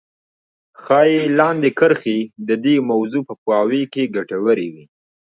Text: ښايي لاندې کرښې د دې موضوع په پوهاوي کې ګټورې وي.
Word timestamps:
ښايي 0.83 1.21
لاندې 1.39 1.69
کرښې 1.79 2.19
د 2.47 2.49
دې 2.63 2.75
موضوع 2.89 3.23
په 3.29 3.33
پوهاوي 3.41 3.83
کې 3.93 4.11
ګټورې 4.15 4.67
وي. 4.73 4.85